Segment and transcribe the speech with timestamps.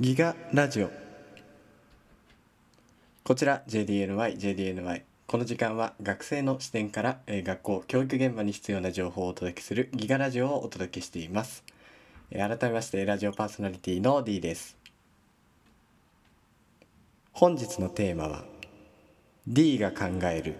[0.00, 0.90] ギガラジオ。
[3.24, 11.64] こちら JDNY JDNY この時間は学生の視点からえー学校教育現場に必要な情報をお届けするギガラジオをお届けしています。
[12.30, 14.78] えー改めましてラジオパーソナリティの D です。
[17.32, 18.44] 本日のテーマは
[19.46, 20.56] D が考える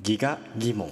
[0.00, 0.90] ギガ疑問。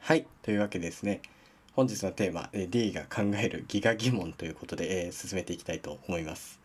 [0.00, 1.22] はいというわけでですね。
[1.72, 6.59] 本日のテーマえー D が考えるギガ疑問ということで、えー進めていきたいと思います。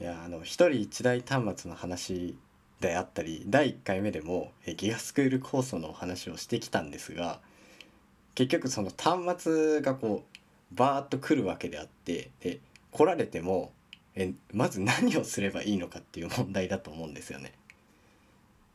[0.00, 2.36] いやあの一人一台端末の話
[2.80, 7.40] であったり第1回目でもえギガスクール構想の話をしてきたんですが
[8.34, 12.60] 結局その端末がこうバーッと来るわけであってで
[12.92, 13.72] 来られても
[14.14, 17.52] えまず何をすればいいのかっていう問題だと思うんですよね。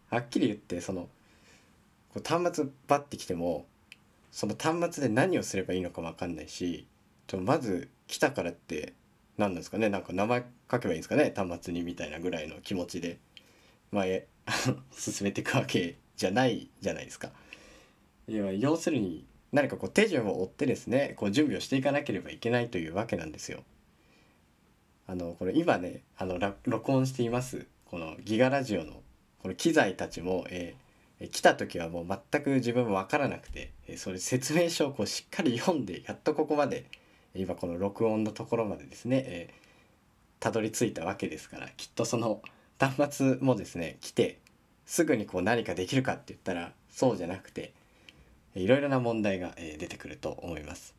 [0.09, 1.07] はっきり言ってその
[2.13, 3.65] こう端末バッて来ても
[4.31, 6.87] その端末で何をすればいいのかも分かんないし
[7.27, 8.93] とまず来たからって
[9.41, 13.17] 何なんですかねなんか名前書けばいいんですかね端末にみたいなぐらいの気持ちで
[13.91, 14.27] まあえ
[14.93, 17.31] 進めていくわけじゃないじゃないですか。
[18.27, 23.63] 要するに何かこう手順を追ってですねこう準備をしていかなければいけないというわけなんですよ。
[25.07, 29.01] あのこれ今ねあの録音していますこのギガラジオの
[29.39, 30.91] この機材たちも、えー
[31.29, 36.85] 来た時はもう全く自分も分からなくて、えそれ説明書をこうしっかり読んでやっとここまで
[37.35, 39.61] 今この録音のところまでですね、えー
[40.41, 42.41] たどり着いたわけですからきっとその
[42.79, 44.39] 端末もですね来て
[44.87, 47.73] すぐにこう何かできるかって言ったらそうじゃなくて
[48.55, 50.95] いろいろな問題がえー出てくると思います。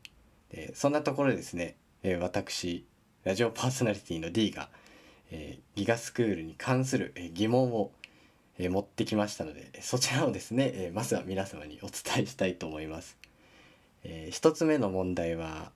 [0.53, 2.87] でそんなところでですね、えー私
[3.25, 4.69] ラジオパーソナリティの D が、
[5.33, 7.91] えーギガスクールに関するえ疑問を
[8.61, 13.19] え持ってきましたのでそちらをですね、えまずは皆様にお伝えしたいと思います。
[14.05, 15.73] えー一つ目の問題は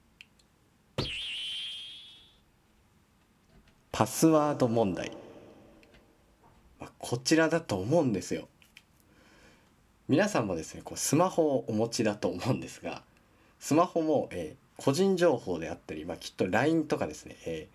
[3.96, 5.10] パスワード問題、
[6.78, 8.46] ま、こちらだと思うんですよ。
[10.06, 13.00] 皆さんもですねこうスマホをお持ちだと思うんですが
[13.58, 17.68] スマホも、えー個人情報であったり、まあ、きっと LINE とかですね、え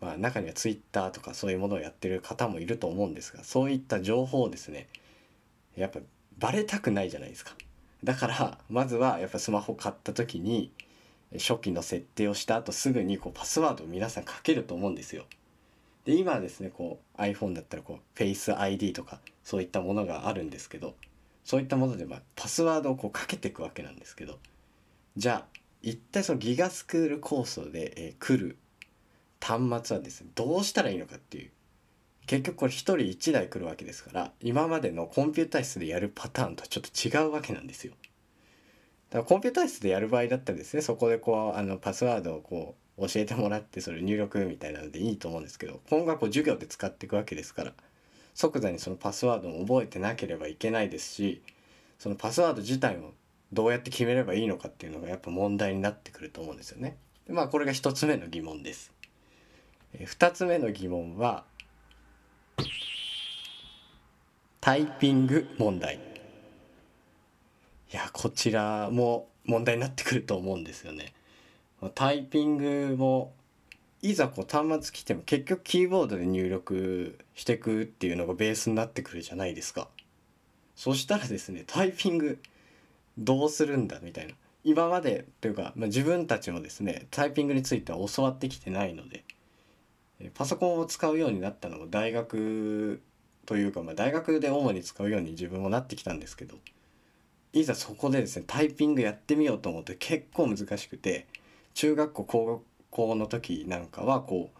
[0.00, 4.86] ーまあ、中には Twitter とかそういうものをやってる方もいると思うんですがそういった情報をですね
[5.76, 5.98] やっぱ
[6.38, 7.56] バレたくないじゃないですか。
[8.04, 10.70] だからまずはやっぱスマホ買った時に
[11.32, 15.24] 初期の設定をした後すぐにこうパスワードを皆さんかけると思うんですよ。
[16.04, 20.94] で今はですねこう iPhone だったらこう Face ID とかそういったものがあるんですけど
[21.44, 24.38] そういったものでまあパスワードをこうかけていくわけなんですけど
[25.16, 28.56] じゃあ一体そのギガスクール構想で、え来る
[29.38, 31.50] 端末はですねどうしたらいいのかっていう
[32.26, 37.92] 結局これ一人一台来るわけですから今までのコンピュータ室でやるパターンとはちょっと違うわけなんですよ。
[39.10, 47.72] だからコンピュータ室でやる場合だったらですねそこでこうあのパスワードをこう教えてもらってそれ入力みたいなのでいいと思うんですけど今後はこう授業で使っていくわけですから
[48.34, 51.42] 即座にそのパスワードを覚えてなければいけないですし
[51.98, 53.12] そのパスワード自体を
[53.52, 56.96] どうやって決めればいいのかっていうのがやっぱ問題になってくると思うんですよね。
[57.26, 58.92] でまあこれが一つ目の疑問です。
[59.94, 61.44] えー二つ目の疑問は
[64.60, 66.00] タイピング問題。
[67.92, 71.14] いやこちらも問題になってくると思うんですよね。
[71.90, 73.32] タイピングも
[74.02, 79.88] いざこう端末来ても結局キーボードで入力してくっていうのがベースになってくるじゃないですか。
[80.76, 82.38] そしたらですねタイピング
[83.16, 84.34] どうするんだみたいな
[84.64, 89.24] 今までというか、まあ、自分たちもですねタイピングについては教わってきてないので
[90.34, 93.00] パソコンを使うようになったのも大学
[93.46, 96.56] というか、まあ、大学で主に使うように自分もなってきたんですけど
[97.52, 101.26] いざそこでですねタイピングやってみようと思って結構難しくて
[101.74, 104.58] 中学校高校の時なんかはこう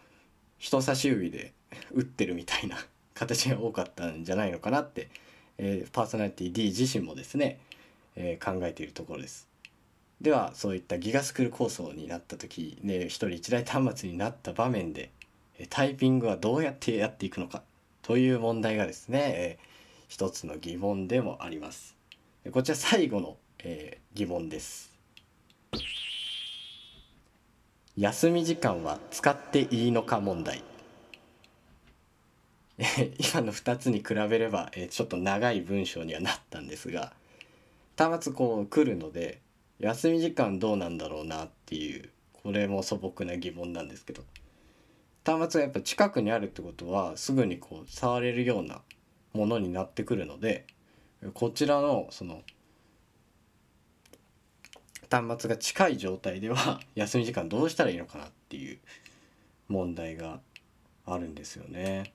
[0.57, 1.53] 人差し指で
[1.93, 2.77] 打ってるみたいな
[3.15, 5.09] 形が多かったんじゃないのかなって、
[5.57, 7.59] えーパーソナリティ D 自身もですね、
[8.15, 9.47] えー考えているところです。
[10.21, 15.11] ではそういったギガスクール構想になった時ね一人一台端末になった場面で
[15.69, 17.63] タイピングはどうやってやっていくのか
[18.01, 19.65] という問題がですね、えー
[20.07, 21.95] 一つの疑問でもあります。
[22.51, 24.94] こちら最後の、えー疑問です。
[27.97, 30.63] 休み時間は使っていいのか問題。
[33.17, 37.13] 今の2つに比べれば、えちょっと長い文章にはなったんですが
[37.97, 39.39] 端末こう来るので
[39.79, 44.23] 休み時間どうなんだろうなっていうこれも素朴な疑問なんですけど
[45.25, 48.81] 端末がやっぱ近くにあるってことはすぐにこう触れるような
[49.33, 50.65] ものになってくるので
[51.33, 52.41] こちらのその
[55.23, 58.79] 端末が近い状態では 休み時間どうしたらいいのかなっていう
[59.69, 60.41] 問題が
[61.05, 62.13] あるんですよね。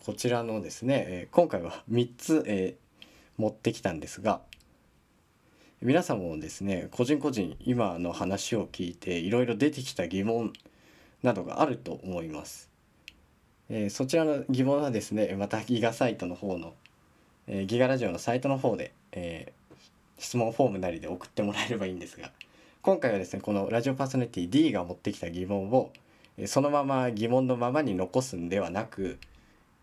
[0.00, 2.76] こちらのですね、え今回は3つ、え
[3.38, 4.42] 持ってきたんですが
[5.80, 10.52] 皆さんもですね個人個人今の話を聞いていろいろ出てきた疑問
[11.22, 12.70] などがあると思います。
[13.70, 16.74] えー、そちらの疑問はですねまたギガサイトの方の、
[17.46, 19.63] えー、ギガラジオのサイトの方で、えー、
[20.18, 22.30] 質問フォームなりで送ってもらえればいいんですが
[22.82, 25.92] 今回はですねこのラジオパーソナリティ D が持ってきた疑問を
[26.46, 29.18] そのまま疑問のままに残すんではなく、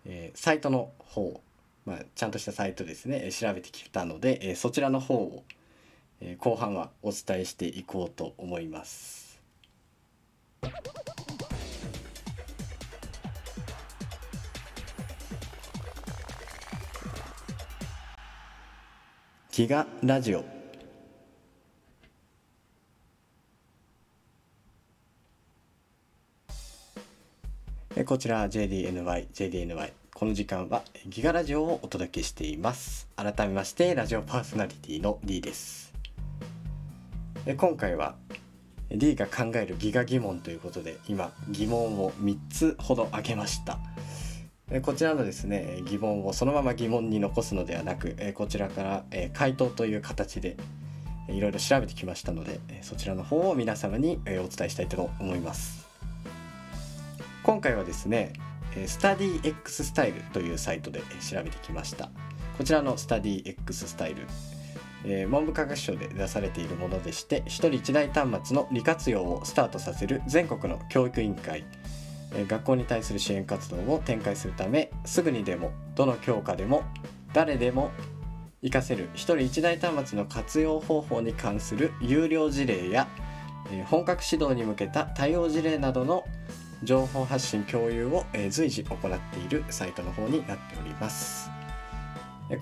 [0.06, 1.42] えー、サイトの方、
[1.86, 5.44] まあ、ちゃんとしたサイトですね調べてきたので、えー、そちらの方を、
[6.20, 9.40] えー、後半はお伝えしていこうと思います。
[19.52, 20.46] ギガラジオ
[28.06, 29.92] こちら JDNY、JDNY。
[30.14, 33.10] この時間はギガラジオをお届けしています。
[33.18, 35.94] 改めまして、ラジオパーソナリティの D です。
[37.58, 38.16] 今回は
[38.90, 43.80] D が考えるギガ疑問ということで、今疑問を3つほど挙げました。
[44.84, 49.04] こちらのですね、疑問をそのまま疑問に残すのではなく、こちらから
[49.34, 50.56] 回答という形で
[51.28, 55.82] いろいろ調べてきましたので、そちらの方を皆様にお伝えしたいと思います。
[57.44, 58.34] 今回はですね
[58.86, 62.10] スタディ X スタイルというサイトで調べてきました
[62.58, 64.28] こちらのスタディ X スタイル、
[65.06, 71.66] え、文部科学省で出されているものでして1人1台端末の利活用をスタートさせる全国の教育委員会、
[72.48, 76.84] 学校に対する支援活動を展開するためすぐにでもどの教科でも
[77.34, 77.92] 誰でも
[78.62, 83.08] 活かせる1人1台端末の活用方法に関する有料事例や、
[83.86, 86.26] 本格指導に向けた対応事例などの
[86.84, 89.00] 情報発信共有を、随時行っ
[89.34, 91.50] ているサイトの方になっております。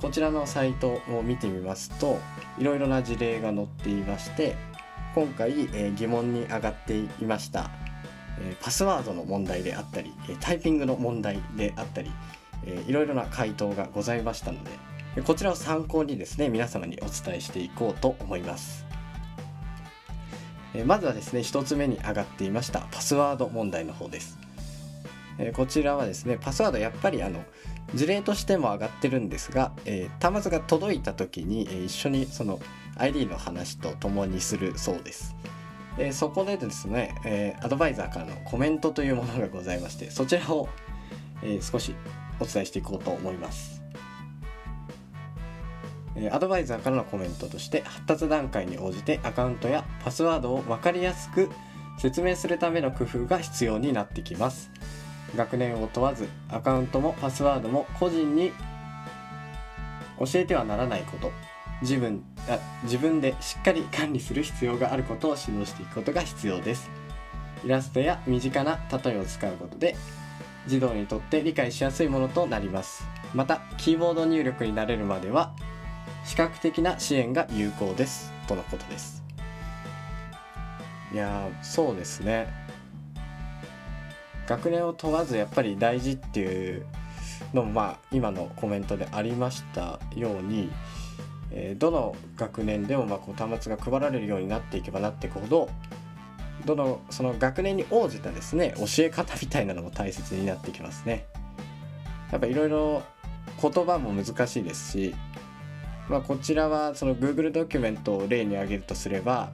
[0.01, 2.19] こちらのサイトを見てみますと
[2.59, 4.55] いろいろな事例が載っていまして
[5.15, 7.71] 今回、疑問に上がっていました、
[8.41, 12.11] えパスワードの問題であったりタイピングの問題であったり、
[12.65, 14.59] えいろいろな回答がございましたの
[15.15, 18.85] でこちらを参考にですね皆様にお伝えしていこうと思います。
[20.85, 24.37] まずはですね1つ目に上がっていましたパスワード問題の方です、
[25.53, 27.43] こちらはですねパスワードやっぱりあの
[27.95, 32.59] 事例としても上がってるんですが、えー、端末が届いた時に、え、一緒にその
[32.97, 35.35] ID の話と共にするそうです。
[35.99, 40.69] え、そこでですね、えアドバイザーからのコメントというものがございましてそちらを、
[41.43, 41.93] え少し
[42.39, 43.79] お伝えしていこうと思います。
[46.31, 51.49] アドバイザーからのコメントとして発達段階に応じてアカウントやパスワードを分かりやすく
[51.97, 54.69] 説明するための工夫が必要になってきます
[55.35, 58.51] 学年を問わずアカウントもパスワードも個人に
[60.19, 61.31] 教えてはならないこと
[61.81, 62.23] 自分
[62.83, 66.89] 自分でしっかり管理する必要があることを指導していくことが必要です。
[67.63, 69.95] イラストや身近な例えを使うことで
[70.65, 73.05] 児童にとって理解しやすいものとなります。
[73.33, 75.53] またキーボード入力になれるまでは
[76.25, 78.31] 視覚的な支援が有効です。
[78.47, 79.23] とのことです。
[81.13, 82.47] いやそうですね。
[84.47, 86.85] 学年を問わずやっぱり大事っていう
[87.53, 90.71] のもまあ今のコメントでありましたように、
[91.51, 95.69] え、どの学年でもまこう端末が配られるようになっていけばなっていくほど
[96.65, 101.25] どのその学年に応じたですね教え方みたいなのも大切になってきますね。
[102.31, 103.01] やっぱいろいろ
[103.61, 105.15] 言葉も難しいですし
[106.09, 109.51] まあ、こちらはその Google ドキュメントを例に挙げるとすれば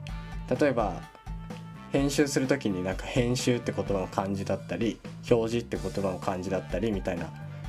[0.58, 1.02] 例えば
[1.92, 4.98] 編集する時になんか編集って言葉の漢字だったり
[5.30, 7.28] 表示って言葉の漢字だったりみたいな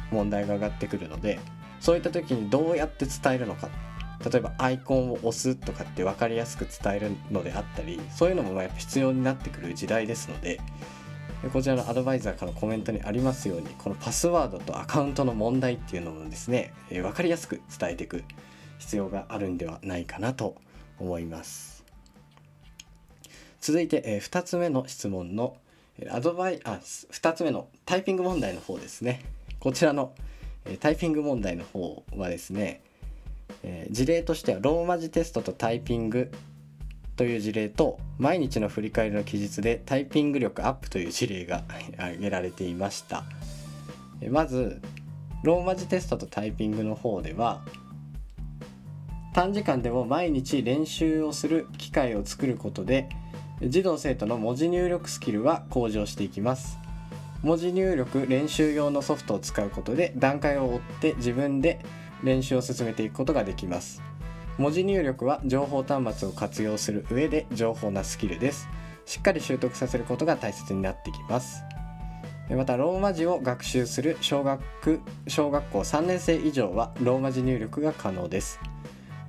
[0.10, 1.40] 問題が上がってくるので
[1.82, 3.70] そういった時にどうやって伝えるのか
[4.26, 10.60] 例えばアイコンを押すとかって分かりやすく伝えるのであったりそういうのもやっぱ必要になってくる時代ですので
[11.54, 18.24] こちらのアドバイザーからのコメントにありますようにこのパスワードとアカウントの問題っていうのもですね分かりやすく伝えていく
[18.80, 20.56] 必要があるんではないかなと
[21.00, 21.84] 思います。
[23.60, 25.58] 続いて、えー、2つ目の質問の
[26.12, 29.22] アドバイあ2つ目のタイピング問題の方ですね。
[29.60, 30.14] こちらの、
[30.66, 32.82] えー、タイピング問題の方はですね、
[33.64, 36.32] えー、事例としてはローマ字テストとタイピング
[37.16, 41.64] という事例と毎日の振り返りの記述でタイピング力アップという事例が
[41.98, 43.24] 挙げられていました。
[44.30, 44.82] まず
[45.44, 47.62] ローマ字テストとタイピングの方では
[49.34, 53.08] 短時間でも毎日練習をする機会を作ることで
[53.62, 56.80] 児童生徒の文字入力スキルは向上していきます。
[57.44, 61.80] 文字入力練習用のソフトを使うことで段階を追って自分で
[62.24, 64.02] 練習を進めていくことができます。
[64.58, 68.68] 文字入力は情報端末を活用する上で情報なスキルです。
[69.06, 71.64] しっかり習得させることが大切になってきます。
[72.50, 74.62] またローマ字を学習する小学
[75.28, 78.60] 小学校3年生以上はローマ字入力が可能です。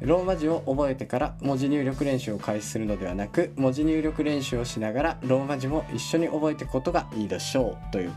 [0.01, 8.13] ローマ字を覚えてから文字入力練習を開始するのではなく文字入力練習をしながらローマ字も一緒に覚えていくことがいいでしょうという、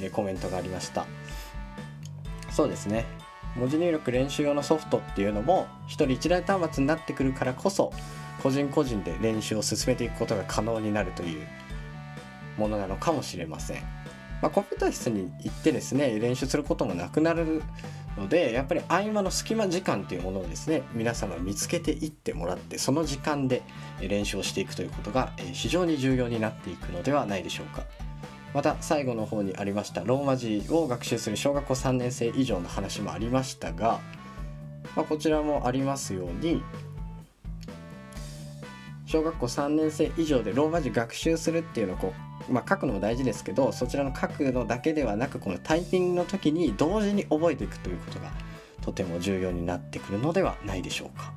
[0.00, 1.04] えコメントがありました。
[2.50, 3.25] そうですね。
[3.56, 7.92] 文字入力練習用のソフトっていうのも1人1台端末になってくるからこそ
[8.42, 11.46] 個人個人で練習を進めていくことが可能になるという
[12.58, 13.82] ものなのかもしれません。
[14.42, 17.62] まあ、コンピューター室に行ってですね練習することもなくなる
[18.18, 23.62] のでやっぱり合間の隙間時間というものをですね皆様見つけていってもらってその時間で
[24.00, 27.84] 練習をしていくということが非常に重要になっていくのではないでしょうか。
[28.56, 34.00] また最後の方にありましたローマ字を学習する小学校3年生以上の話もありましたが、
[34.96, 36.62] まあ、こちらもありますように
[39.04, 42.14] 小学校3年生以上でローマ字学習するっていうのをこ
[42.48, 48.32] う、まあ、書くのも大事ですけどそちらの書くのだけではなくこのタイピングの時に同時に覚えていくということが
[48.80, 51.34] とても重要になってくるのではないでしょうか。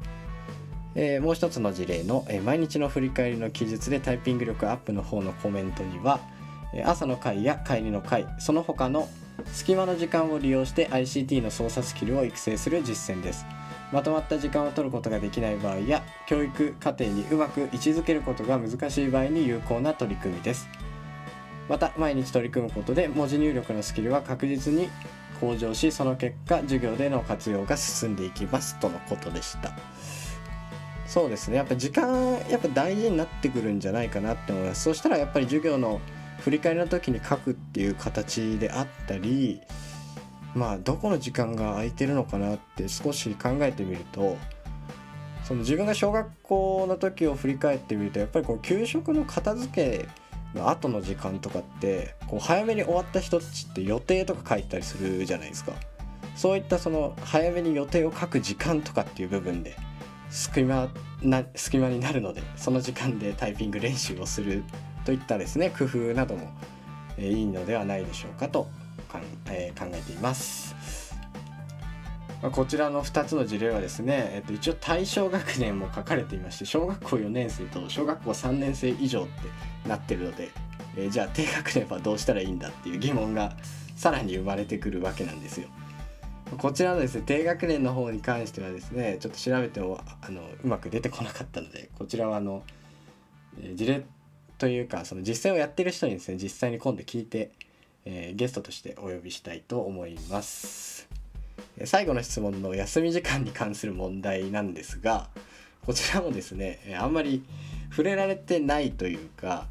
[0.95, 6.21] えー、もう一つの事例の、えー、毎日の振り返りの記述でタイピング力アップの方のコメントには
[6.85, 9.07] 「朝の会や帰りの会その他の
[9.53, 13.45] 隙間の時間を利用して ICT の操作スキルを育成する実践です。
[13.91, 20.69] まとまった時間を取ることができない場合や教育課程にうまく位置づけることが難しい場合に有効な取り組みです。
[21.67, 24.89] また毎日取り組むことで文字入力のスキルは確実に
[25.39, 28.77] 向上しその結果授業での活用が進んでいきます。
[28.79, 29.71] とのことでした。
[31.07, 31.57] そうですね。
[31.57, 34.83] やっぱ時間やっぱ大事になってくるんじゃないかなって思います。
[34.83, 35.99] そしたらやっぱり授業の
[36.39, 39.61] 振り返りの時に書くっていう形であったり
[40.55, 44.37] まあどこの時間が空いてるのかなって少し考えてみると
[45.43, 50.07] その自分が小学校の時を振り返ってみるとやっぱりこう給食の片付け
[50.53, 55.73] の後の時間とかってこう早めに終わった人たちって予定とか書いたりするじゃないですか。
[56.35, 59.75] そういったその早めに予定を書く時間とかっていう部分で
[60.29, 60.87] 隙間
[61.21, 64.63] な隙間になるのでその時間でタイピング練習をする
[65.09, 66.51] といったですね工夫なども、
[67.17, 68.67] え、いいのではないでしょうかと、
[69.47, 71.15] え、考えています。
[72.43, 79.25] ま、こちらの2つの事例はですね、えっと、一応対象学年も書かれていまして小学校4年生と小学校3年生以上っ
[79.83, 80.49] てなってるので、
[80.95, 83.57] えー、じゃあ低学年はどうしたらいいんだっていう疑問が
[83.95, 85.69] さらに生まれてくるわけなんですよ。
[86.59, 92.63] こちらのですね低学年の方に関してはですねちょっと調べてもあのうまく出てこなかったのでこちらはあの
[93.73, 94.05] 事例
[94.59, 97.51] というかその実践をやってる人にですね実際に今度聞いて、
[98.05, 101.07] えー、ゲストとしてお呼びしたいと思います
[101.85, 105.29] 最後の質問の休み時間に関する問題なんですが
[105.85, 107.43] こちらもですねあんまり
[107.89, 109.67] 触れられてないというか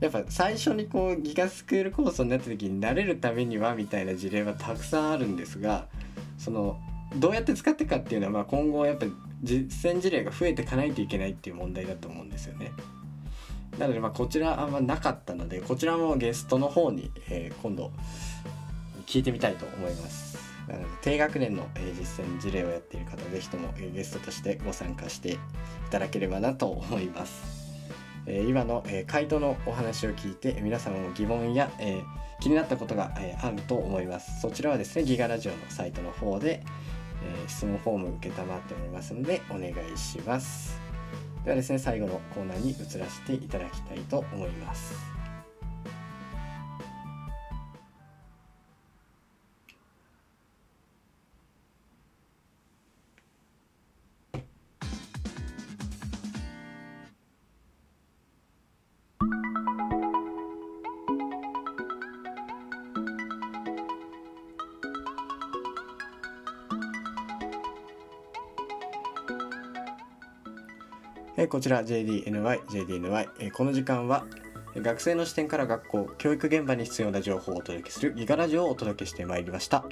[0.00, 5.86] やっぱ最初にこうギガスクールコースになった時に慣れるためにはみたいな事例はたくさんあるんですが
[6.38, 6.78] その
[7.16, 12.72] どうやって使っていくかっていうのはまあ今後やっぱり実践事例が増えていかないといけないっていう問題だと思うんですよね。
[13.78, 17.92] なのでまあこちらあんまなかったのでこちらもゲストの方に、えー、今度
[19.06, 20.36] 聞いてみたいと思います。
[20.68, 25.38] なので低学年の、えー、実践事例をやっている方ぜひとも、えー、ゲストとしてご参加してい
[25.90, 27.44] ただければなと思います、
[28.26, 32.04] えー、今の、えー、回答のお話を聞いて皆様も疑問や、えー、
[32.40, 34.40] 気になったことが、えー、あると思います。
[34.40, 36.64] そちらはですねギガラジオのサイトの方で、
[37.22, 40.85] えー、質問フォーム受けたまっておりますのでお願いします。
[41.46, 45.15] ではですね最後のコーナーに移らせていただきたいと思います。
[71.38, 73.28] えこちら JDNY、JDNY。
[73.40, 74.24] えこの時間は
[74.74, 79.84] 学生の視点から学校、教育現場に必要な情報をお届けするギガラジオをお届けしてまいりました。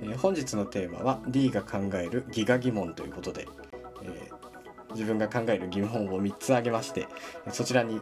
[0.00, 3.48] え本日のテーマは D が考えるギガ疑問ということで、
[4.04, 4.30] え
[4.92, 7.08] 自分が考える疑問を3つ挙げまして
[7.50, 8.00] そちらに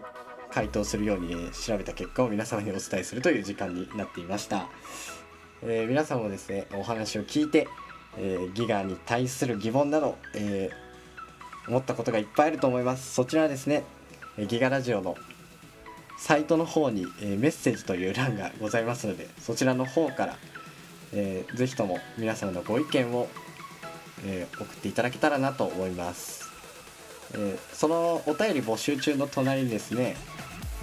[0.51, 4.69] 回答するように、え調べた結果を皆様にお伝えするという時間になっていました、
[5.63, 7.69] えー皆さんもですねお話を聞いて、
[8.19, 10.86] えーギガに対する疑問など、えー
[11.69, 13.15] 思ったことがいっぱいあると思います。
[13.15, 13.85] そちらはですね
[14.39, 15.17] ギガラジオの
[16.19, 20.37] サイトの方に、えーメッセージという欄がございますのでそちらの方から、
[21.13, 23.29] えーぜひとも皆様のご意見を、
[24.25, 26.51] えー送っていただけたらなと思います、
[27.35, 30.17] えそのお便り募集中の隣にですね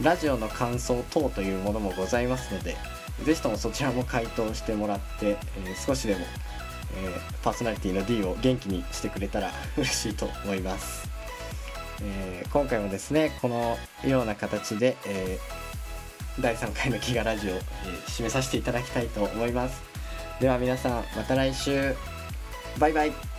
[0.02, 2.76] ラジオの感想等というものもございますので
[3.24, 5.38] ぜひともそちらも回答してもらって、え
[5.86, 6.26] 少しでも、
[6.96, 11.10] えーパーソナリティの D を元気にしてくれたら 嬉しいと思います。
[12.02, 15.64] えー今回もですねこのような形で、えー
[16.42, 17.60] 第3回のギガラジオを、え
[18.08, 19.82] 締めさせていただきたいと思います。
[20.40, 21.96] では皆さんまた来週。
[22.80, 23.33] バイバイ。